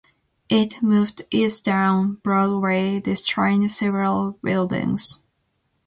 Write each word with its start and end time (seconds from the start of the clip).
It 0.49 0.81
moved 0.81 1.27
east 1.29 1.63
down 1.63 2.15
Broadway, 2.23 2.99
destroying 3.01 3.69
several 3.69 4.31
buildings. 4.41 5.21